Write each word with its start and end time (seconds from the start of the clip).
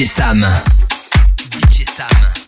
DJ 0.00 0.08
Sam. 0.08 0.40
DJ 1.36 1.84
Sam. 1.84 2.39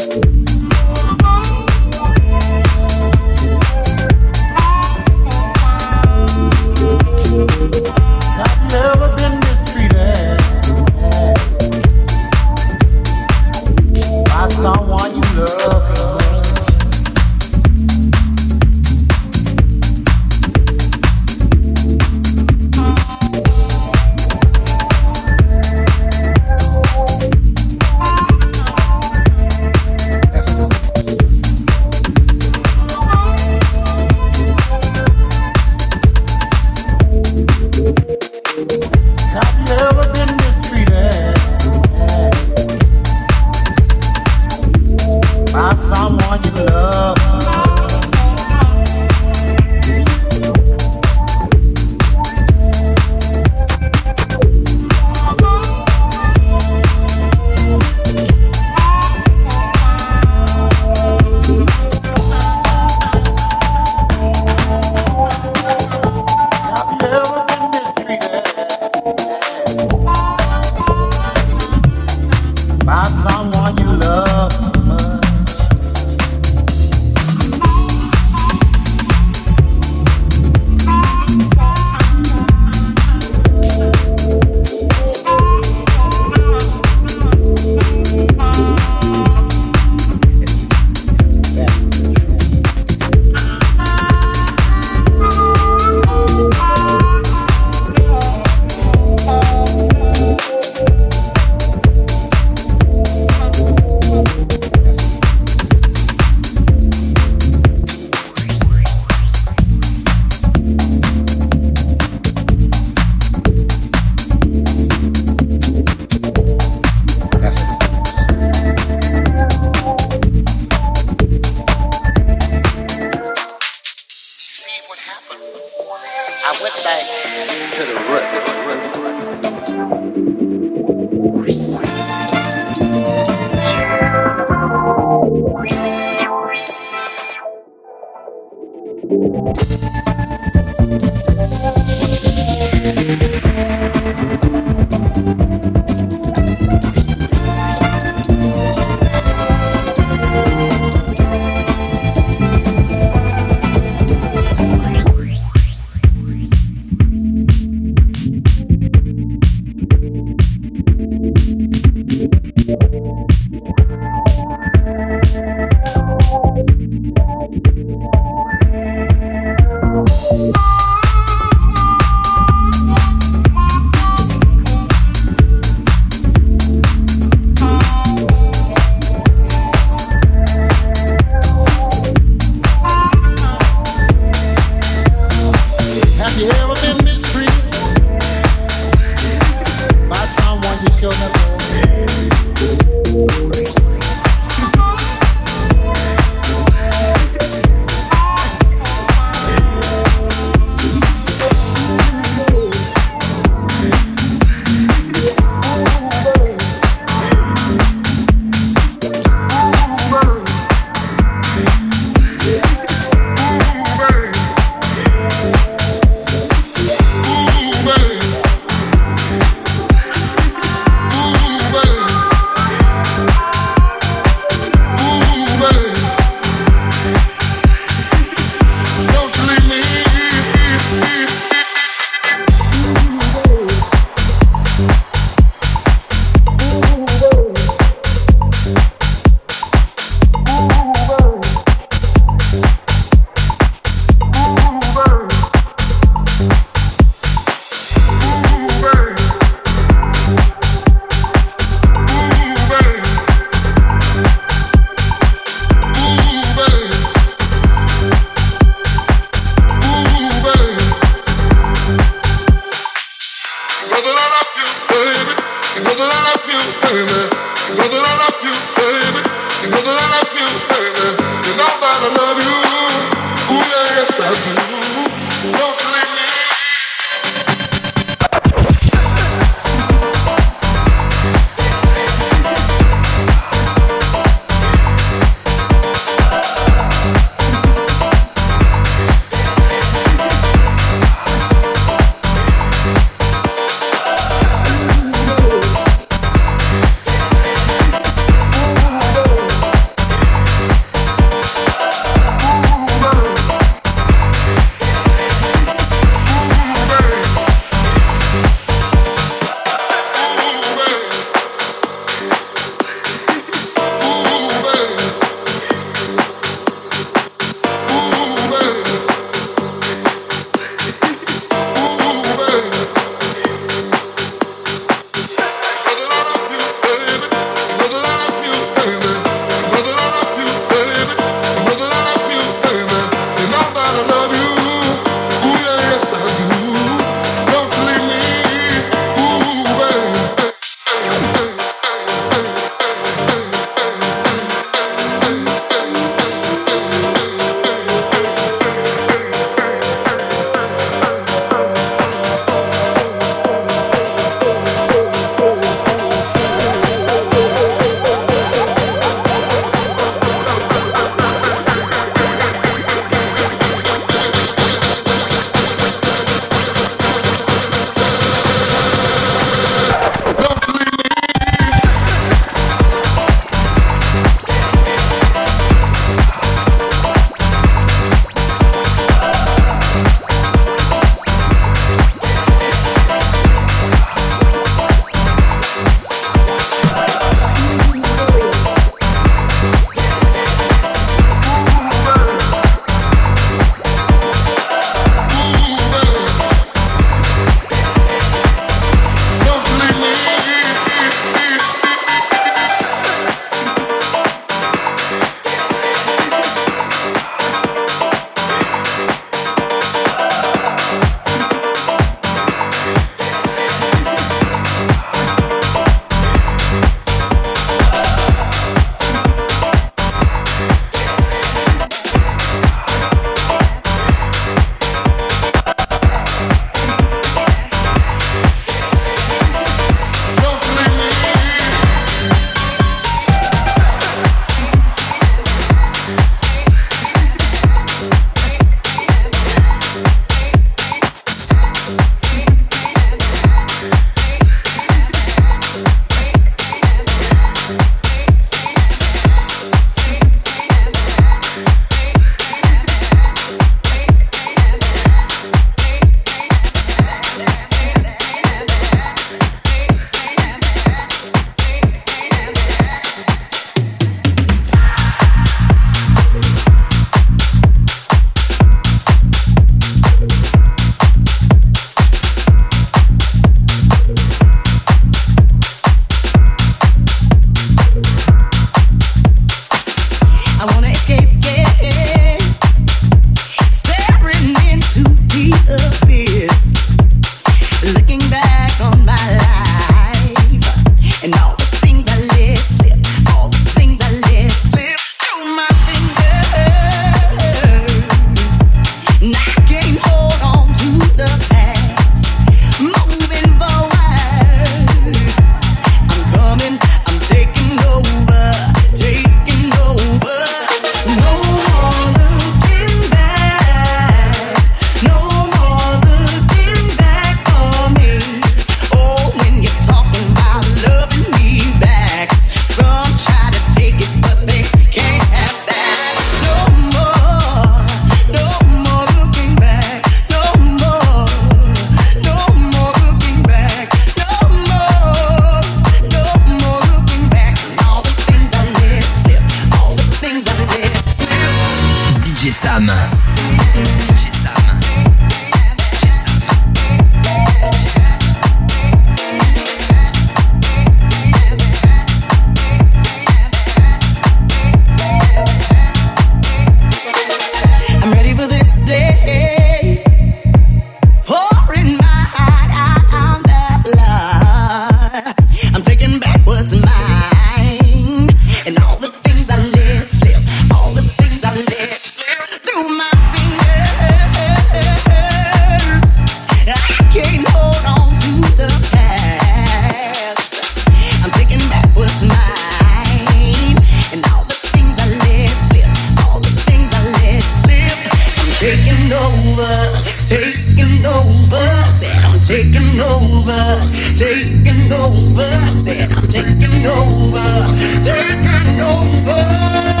over, 593.01 593.91
taking 594.15 594.91
over. 594.93 595.51
Said 595.75 596.11
I'm 596.13 596.27
taking 596.27 596.85
over, 596.85 597.77
taking 598.03 598.81
over. 598.81 600.00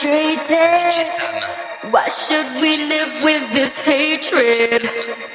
Frustrated. 0.00 1.92
Why 1.92 2.08
should 2.08 2.46
we 2.62 2.76
live 2.76 3.22
with 3.22 3.52
this 3.52 3.78
hatred? 3.80 5.29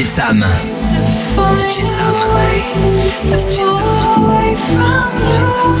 DJ 0.00 0.06
Sam. 0.06 0.40
DJ 0.40 1.84
Sam. 1.84 2.14
DJ 3.28 3.52
Sam. 3.52 4.96
DJ 5.20 5.38
Sam. 5.54 5.76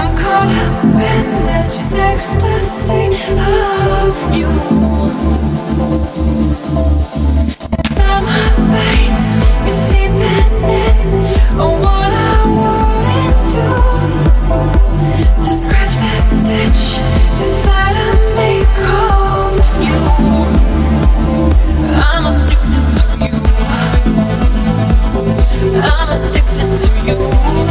I'm 0.00 0.10
caught 0.16 0.48
up 0.48 0.84
in 0.84 1.26
this 1.44 1.92
ecstasy 1.92 3.04
of 3.36 4.16
you. 4.34 4.50
Time 7.96 8.26
finds 8.72 9.28
me 9.64 9.72
seeping 9.84 10.52
in 10.64 10.96
on 11.60 11.68
oh, 11.68 11.76
what 11.84 12.12
I 12.16 12.40
wanted 12.60 13.36
to 13.52 13.64
to 15.44 15.50
scratch 15.52 15.94
this 16.00 16.28
itch. 16.64 17.09
you. 27.18 27.69